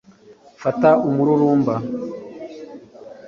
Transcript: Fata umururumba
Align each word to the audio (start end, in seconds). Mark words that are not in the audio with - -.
Fata 0.61 0.89
umururumba 1.07 1.75